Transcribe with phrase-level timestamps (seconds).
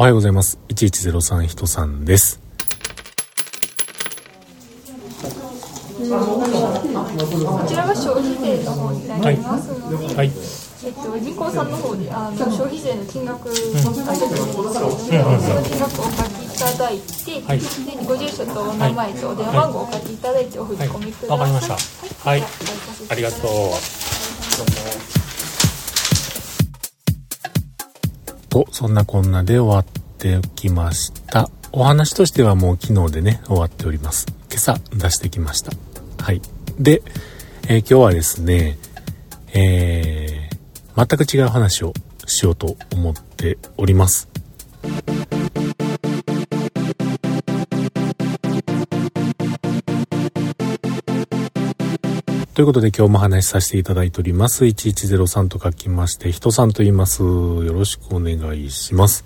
[0.00, 0.58] おはようございます。
[0.68, 2.40] 1103人さんです。
[2.40, 2.46] こ
[7.68, 10.32] ちらが消費税の方になりますので、はいはい、
[10.86, 15.20] えっと、銀行さんの方であの消費税の金額が出てるんですけど、その金
[15.78, 17.66] 額をお書きいただいて、はい、で
[18.06, 21.38] ご住所とお名前とお電話番号をお書きいただいてお振り込みください。
[21.38, 21.76] わ、かりました。
[22.26, 22.42] はい、
[23.10, 25.19] ありがとう。
[28.50, 31.48] と、そんなこんなで終わってきました。
[31.72, 34.26] お話としてはもう昨日でね、終わっております。
[34.50, 35.72] 今朝出してきました。
[36.22, 36.42] はい。
[36.78, 37.02] で、
[37.68, 38.76] えー、今日はですね、
[39.54, 41.94] えー、全く違う話を
[42.26, 44.28] しようと思っております。
[52.60, 54.66] ということで今日も話しさせていただいております。
[54.66, 57.22] 1103と書きまして、人さんと言います。
[57.22, 59.24] よろしくお願いします。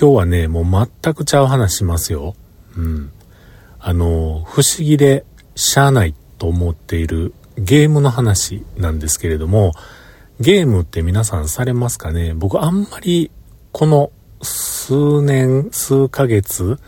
[0.00, 2.34] 今日はね、もう全くちゃう話しますよ。
[2.78, 3.12] うん。
[3.78, 9.74] あの、不思議でしゃあないと思っているゲームの話なんですけれども、
[10.40, 12.32] ゲームって皆さんされますかね？
[12.32, 13.30] 僕あんまり
[13.70, 16.78] この数年、数ヶ月、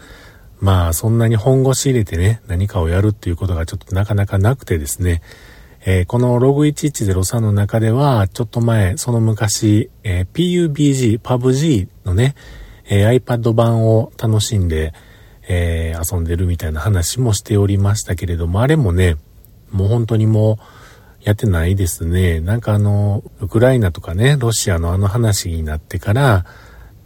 [0.60, 5.22] まあそんなに本腰入れてね、何かをやるっていうことがちょっとなかなかなくてですね、
[5.84, 12.34] えー、このログ1103の中では、ちょっと前、その昔、えー、PUBG、PUBG のね、
[12.86, 14.92] えー、iPad 版を楽しんで、
[15.48, 19.16] え、遊んでるみたいな話もしておりましたけれども、あれもね、
[19.70, 20.56] もう本当にもう、
[21.26, 22.38] やってないですね。
[22.38, 26.46] なんかあの、ウクライナとかね、ロシアのあの話になってから、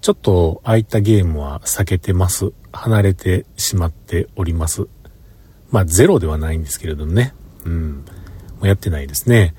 [0.03, 2.53] ちょっとああいったゲームは避けてます。
[2.73, 4.87] 離れてしまっております。
[5.71, 7.35] まあゼロではないんですけれどもね。
[7.65, 8.05] うん。
[8.59, 9.55] もうやってないですね。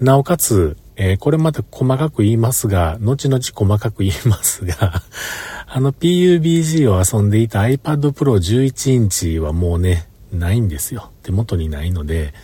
[0.00, 5.02] なおかつ、えー、これまた細かく言いますが、後々細かく言いますが
[5.66, 11.10] あの PUBG を遊んでいた iPad Pro 11インチはもうね、ないんですよ。
[11.22, 12.34] 手元にないので、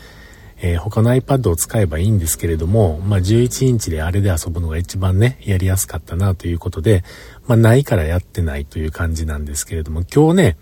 [0.63, 7.03] えー、他の iPad を使えばいいんですけれども、まあ、11インチであれで遊ぶのが一番ね、やりやすかったなということで、
[7.47, 10.57] まあ、ないからやってないという感じなんですけれども、今日ね、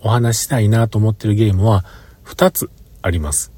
[0.00, 1.84] お話したいなと思ってるゲームは
[2.24, 2.70] 2つ
[3.02, 3.52] あります。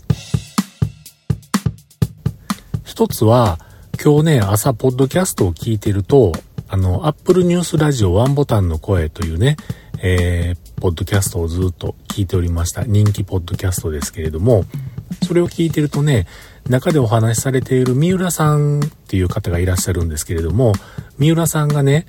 [2.85, 3.59] 1つは、
[4.03, 6.33] 今日ね、朝、ポッドキャストを聞いてると、
[6.69, 9.57] あの、Apple News ラジオワンボタンの声というね、
[10.03, 12.85] えー、ポッドキャストをずっと聞いておりました。
[12.85, 14.65] 人気ポッドキャストですけれども、
[15.27, 16.27] それを聞いてるとね、
[16.69, 20.73] 中でお話しされている三浦さんっていう方がいらっしゃるんですけれども、
[21.19, 22.07] 三浦さんがね、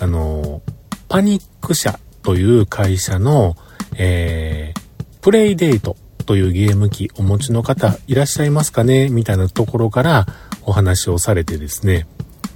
[0.00, 0.62] あの、
[1.08, 3.56] パニック社という会社の、
[3.96, 5.96] えー、プレイデート
[6.26, 10.26] というゲーム機お持ちの方いらっしゃいますかねみたいなところから
[10.66, 12.06] お話をされてですね、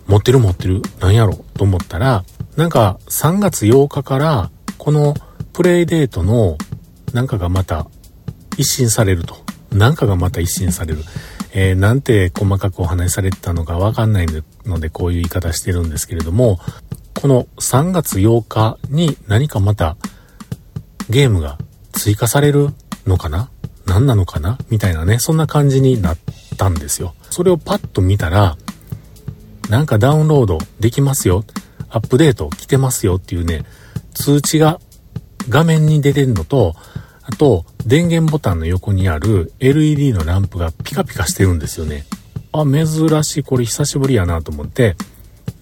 [0.07, 2.25] 持ってる持ってる、なんやろと思ったら、
[2.57, 5.15] なんか3月8日からこの
[5.53, 6.57] プレイデートの
[7.13, 7.87] なんかがまた
[8.57, 9.37] 一新されると。
[9.71, 11.05] なんかがまた一新される。
[11.53, 14.27] えー、なんて細かくお話しされてたのかわかんない
[14.67, 16.59] のでこういう言い方してるんですけれども、
[17.15, 19.97] この3月8日に何かまた
[21.11, 21.59] ゲームが
[21.93, 22.69] 追加される
[23.07, 23.51] のかな？
[23.87, 24.59] 何なのかな？
[24.71, 26.19] みたいなね、そんな感じになっ
[26.57, 27.15] たんですよ。
[27.31, 28.57] それをパッと見たら、
[29.69, 31.45] なんかダウンロードできますよ。
[31.91, 33.65] アップデート来てますよっていうね、
[34.15, 34.81] 通知が
[35.49, 36.75] 画面に出てるのと、
[37.23, 42.07] あと、電源ボタンの横にある LED のランプがピカピカしてるんですよね。
[42.53, 43.43] あ、珍しい。
[43.43, 44.97] これ久しぶりやなと思って、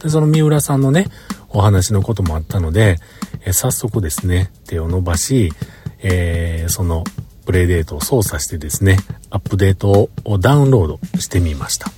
[0.02, 1.08] で、その三浦さんのね、
[1.48, 2.98] お話のこともあったので、
[3.44, 5.52] え早速ですね、手を伸ばし、
[5.98, 7.02] えー、その
[7.46, 8.98] プレイデートを操作してですね、
[9.30, 11.90] アップデートをダウンロードしてみました。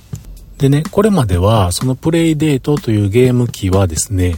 [0.57, 4.35] でね、これまでは、そのプレイデートというゲーム機はですね、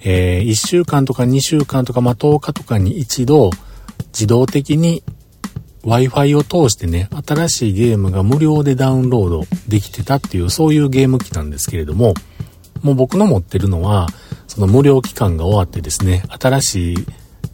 [0.00, 3.50] えー、1週間とか2週間とか、まあ、10日とかに一度、
[4.12, 5.02] 自動的に
[5.82, 12.14] Wi-Fi を通してね、新しいゲームが無料でダウンロードできてたっていう、そういうゲーム機なんですけれども、
[12.82, 14.08] もう僕の持ってるのは、
[14.46, 17.06] その無料期間が終わってですね、新しい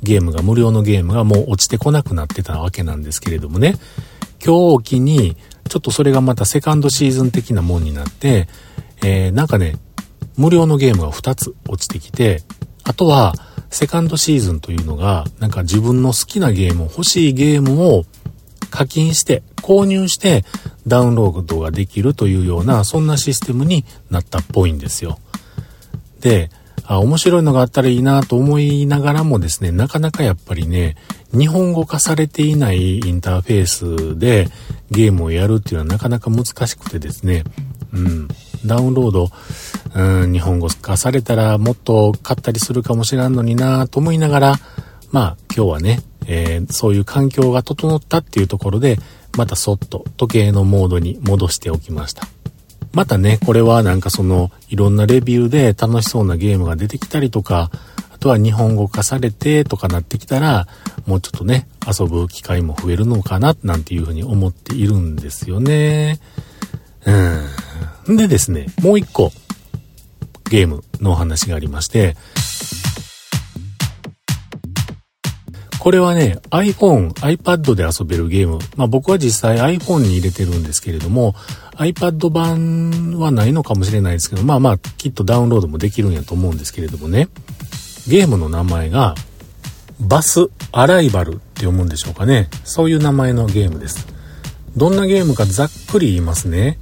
[0.02, 3.76] ゲームが、無料のゲームがもう落ちてこなくなってたわけなんですけれどもね、
[4.44, 5.37] 今日を機に、
[5.69, 8.46] ちょっとそれがまたセカンドシーズン的なもんになって、
[9.02, 9.76] えー、なんかね、
[10.37, 12.43] 無料のゲームが2つ落ちてきて、
[12.82, 13.35] あとは、
[13.70, 18.05] セカンドシーズンというのが、なんか自分の好きなゲーム、欲しいゲームを
[18.70, 20.44] 課金して、購入して
[20.87, 25.19] ダウンロードができるというような、そんなシステムになったっぽいんですよ。
[26.20, 26.50] で、
[26.86, 30.96] あ、面白いのがあったらいいなと思いながらもですね、なかなかやっぱりね、
[31.32, 34.48] 日本語化されていないインターフェースで
[34.90, 37.44] ゲームをやるっていうのはなかなか難しくてですね、
[37.92, 38.28] うん、
[38.66, 39.31] ダウンロード、
[39.94, 44.54] うん、日本語化されたらもっと買ったりするかもしらんのになと思いながら、
[45.10, 48.98] まあ今日はね、えー、そういう環境が整ったっていうところで、
[49.36, 52.26] またそっと時計のモードに戻しておきました。
[52.94, 57.70] またね、これはなんかその、いろんなレビューで楽しそうなゲームが出てきたりとか、
[58.12, 60.69] あとは日本語化されてとかなってきたら、
[61.06, 66.20] もうちょっとね、遊ぶ機会も増えるのかな、なんていうふうに思っているんですよね。
[68.06, 68.17] うん。
[68.17, 69.32] でですね、もう一個、
[70.49, 72.17] ゲームのお話がありまして、
[75.84, 78.58] これはね、iPhone、iPad で遊べるゲーム。
[78.75, 81.34] まあ僕は実際 iPhone に入れてるんですけれども、
[81.76, 87.28] iPad 版はないのかもしれないですけど、まあまあきっとダウンロードもできるんやと思うんですけれどもね。
[88.08, 89.14] ゲームの名前が、
[90.00, 92.48] バスアライバルって読むんでしょうかね。
[92.64, 94.08] そういう名前のゲームです。
[94.78, 96.78] どんなゲームかざっくり言いますね。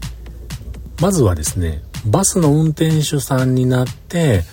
[1.00, 4.44] まずはですね、バスの運転手さんになって、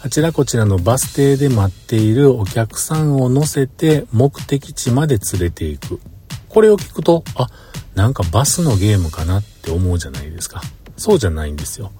[0.00, 6.00] あちらこちらのバス停で待っているお客さんを乗せて目的地まで連れて行く。
[6.48, 7.48] これを聞くと、あ、
[7.94, 10.62] なんかバスのゲームかなって思うじゃないですか。
[10.96, 11.90] そうじゃないんですよ。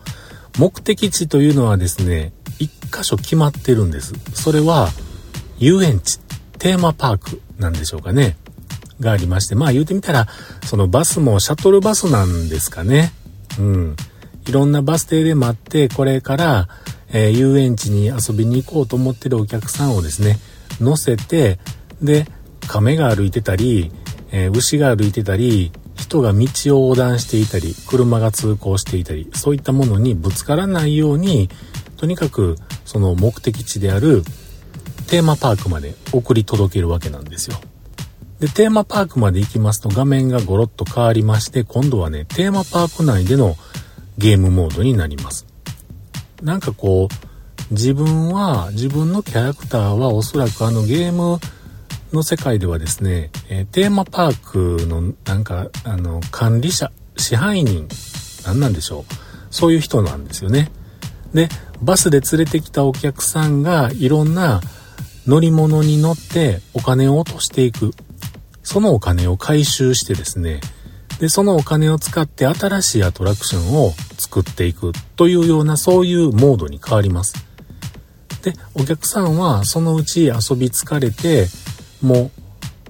[0.58, 4.12] 目的地というのはですね、一箇所決まってるんです。
[4.32, 4.88] それは、
[5.58, 6.20] 遊園地、
[6.58, 8.36] テーマパークなんでしょうかね。
[9.00, 10.28] がありまして、まあ言うてみたら、
[10.64, 13.12] そのバスもシャトルバスなんですかね。
[13.58, 13.96] うん。
[14.46, 16.68] いろんなバス停で待って、これから、
[17.10, 20.38] えー、遊園地に遊びに行こうと思ってるお客さんをですね、
[20.80, 21.58] 乗せて、
[22.02, 22.26] で、
[22.66, 23.90] 亀が歩いてたり、
[24.30, 26.46] えー、牛が歩いてたり、人が道
[26.78, 31.48] を横断していたり、車が通行していたり、そういったものにぶつからないように、
[31.96, 34.22] とにかくその目的地である
[35.08, 37.56] テーマパークまで送り届けるわけなんですよ。
[38.38, 43.56] で、テーマパークまで行きますと画面がゴロッと変わりまして、今度はね、テーマパーク内での
[44.16, 45.46] ゲームモードになります。
[46.42, 51.38] なんかこう、自分は、自分のキャラクターはおそらくあのゲーム
[52.12, 57.88] の世界ではですね、え、テーマパークのなんか、あの、管理者、支配人、
[58.46, 59.14] 何なんでしょう。
[59.50, 60.70] そういう人なんですよね。
[61.34, 61.48] で、
[61.82, 64.60] バスで連れてきたお客さんがいろんな
[65.26, 67.92] 乗り物に乗ってお金を落としていく。
[68.62, 70.60] そのお金を回収してですね、
[71.20, 77.34] で、そのお金を使って新しいアトラクションを作っていくというようなそういうモードに変わります。
[78.42, 81.48] で、お客さんはそのうち遊び疲れて、
[82.00, 82.40] もう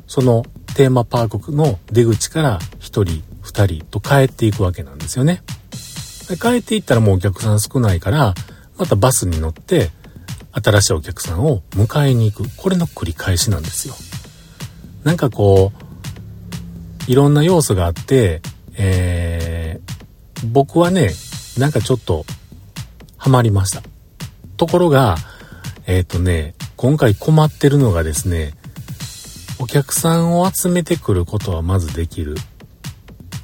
[0.07, 0.45] その
[0.75, 3.05] テーマパークの出口から1人、
[3.43, 5.43] 2人と帰っていくわけなんですよね。
[6.29, 8.35] で帰っていったらもうお客さん少ないから、
[8.77, 9.91] またバスに乗って
[10.53, 12.51] 新しいお客さんを迎えに行く。
[12.57, 13.95] これの繰り返しなんですよ。
[15.05, 15.88] なんかこう、
[17.09, 18.43] いろんな要素があって、
[18.77, 21.11] えー、僕はね、
[21.57, 22.27] なんかちょっと、
[23.17, 23.83] ハマりました。
[24.59, 25.17] ところが、
[25.87, 28.53] えっ、ー、とね、今回困ってるのがですね、
[29.59, 32.37] お客さんを集めてくることはまずできる。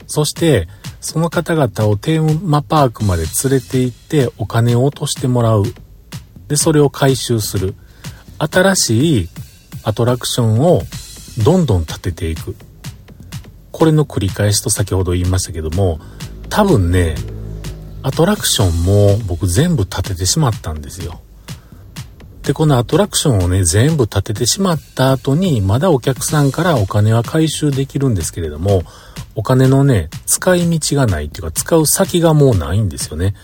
[0.07, 0.69] そして、
[1.01, 5.65] その方々をテーマパークまで連れて行ってお金を落としてもらう。
[6.49, 7.75] で、それを回収する。
[8.39, 9.29] 新しい
[9.85, 10.83] アトラクションを
[11.43, 12.55] どんどん立てていく。
[13.75, 15.99] これの繰り返しと先ほど言いましたけども、
[16.49, 17.17] 多分ね、
[18.05, 21.21] アトラクションも僕全部立ててしまったんですよ。
[22.45, 28.85] で、このアトラクションをね、全部立ててしまった後に、まだお客さんからお金は回収できるんですけれども、
[29.35, 33.35] お金のね、使い道がないっていうか、使う先がもうないんですよね。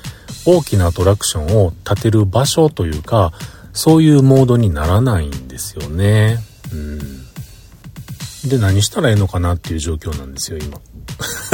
[0.47, 3.33] 大きなアトラクションを立てる場所というか、
[3.73, 6.39] そういうモードにならないんですよね。
[6.73, 7.20] うん。
[8.45, 10.81] で、何したらええのかなっていう状況なんですよ、今。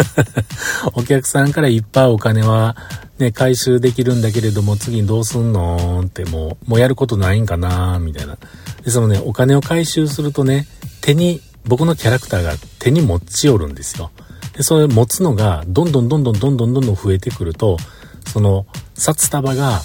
[0.94, 2.76] お客さんからいっぱいお金は
[3.18, 8.36] ね、回収できるんだけれども、次どうすんのってもう、もうやることないんかなみたいな。
[8.84, 10.66] で、そのね、お金を回収するとね、
[11.00, 14.10] 手に、僕のキャラクターが手に持ち寄るんですよ。
[14.56, 17.78] で、それ持つのが、どんどんどんどんどんどんどん増えてくると、
[18.26, 19.80] その、札束が、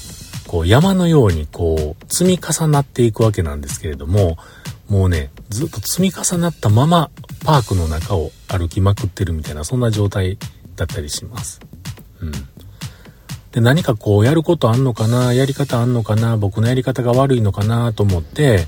[0.47, 4.37] こう、山のように、こう、積み重なっていくわけなんですけれども、
[4.91, 7.11] もうね、ずっと積み重なったまま
[7.45, 10.37] パークの中を歩きまくってるみたいな、そんな状態
[10.75, 11.61] だったりします。
[12.19, 12.31] うん。
[13.53, 18.65] で、何かこうやることあんのかなやり方あんのかな僕のやり方が悪いのかなと思って、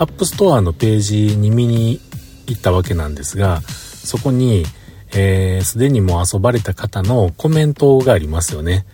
[0.00, 2.00] App Store のページに見に
[2.48, 4.64] 行ったわけなんですが、そこに、
[5.12, 8.86] えー、すでにもう遊ばれた方のコメントがありますよね。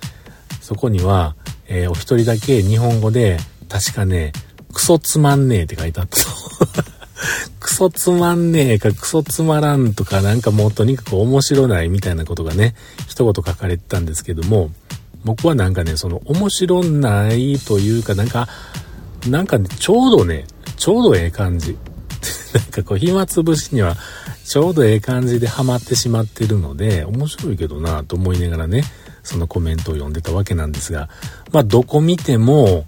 [0.60, 1.36] そこには、
[1.68, 3.38] えー、お一人だけ日本語で、
[3.70, 4.32] 確かね、
[4.76, 6.18] クソつまんねえって書いてあった
[7.60, 12.74] クソつまんねえか、クソつまらんとか、なんかもうとにかく面白ないみたいなことがね、
[13.08, 14.70] 一言書かれてたんですけども、
[15.24, 18.48] 僕はなんかね、その面白ないというか、なんか、
[19.26, 20.44] なんかね、ちょうどね、
[20.76, 21.78] ちょうどええ感じ。
[22.52, 23.96] なんかこう、暇つぶしには、
[24.44, 28.84] ちょうどええ感じでハマってしまってるので、面白いけどなと思いながらね、
[29.22, 31.08] そのコメントを読んでたわけなんですが、
[31.50, 32.84] まあ、どこ見ても、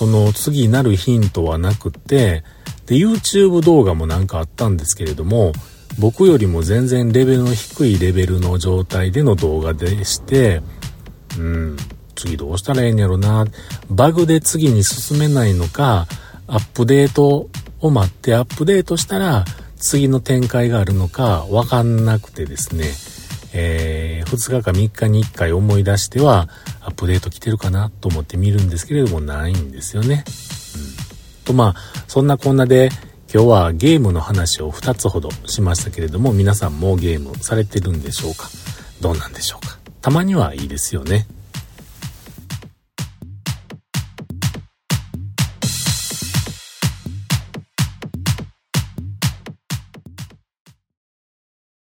[0.00, 2.42] その次なるヒントはなくて、
[2.86, 5.52] で、YouTube 動画もなんかあったんですけれども、
[5.98, 10.62] 僕よりも全然レベルの低いレベルの状態での動画でして、
[11.38, 11.76] うん、
[12.16, 13.44] 次どうしたらええんやろな。
[13.90, 16.06] バグで次に進めないのか、
[16.46, 19.44] アップデートを待ってアップデートしたら
[19.76, 22.86] 次の展開があるのかわかんなくてですね、
[23.52, 26.48] えー、2日か3日に1回思い出しては
[26.80, 30.24] アップデート来てるかなと思って見るんですけれどもないんですよね。
[30.26, 32.90] うん、とまあ、そんなこんなで
[33.32, 38.48] 今日はゲームの話を2つほどしましたけれども皆さんもゲームされてるんでしょうか？
[39.00, 39.78] どうなんでしょうか？
[40.00, 41.26] たまにはいいですよね。